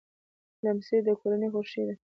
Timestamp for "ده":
1.87-1.95